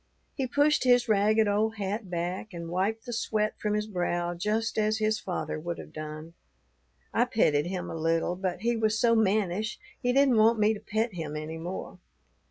He 0.33 0.47
pushed 0.47 0.83
his 0.83 1.07
ragged 1.07 1.47
old 1.47 1.75
hat 1.75 2.09
back 2.09 2.55
and 2.55 2.71
wiped 2.71 3.05
the 3.05 3.13
sweat 3.13 3.53
from 3.59 3.75
his 3.75 3.85
brow 3.85 4.33
just 4.33 4.79
as 4.79 4.97
his 4.97 5.19
father 5.19 5.59
would 5.59 5.77
have 5.77 5.93
done. 5.93 6.33
I 7.13 7.25
petted 7.25 7.67
him 7.67 7.87
a 7.87 7.93
little, 7.95 8.35
but 8.35 8.61
he 8.61 8.75
was 8.75 8.97
so 8.97 9.13
mannish 9.13 9.77
he 10.01 10.11
didn't 10.11 10.37
want 10.37 10.57
me 10.57 10.73
to 10.73 10.79
pet 10.79 11.13
him 11.13 11.35
any 11.35 11.59
more. 11.59 11.99